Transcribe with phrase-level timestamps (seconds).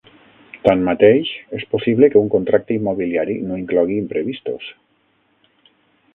[0.67, 4.73] Tanmateix, és possible que un contracte immobiliari no inclogui imprevistos.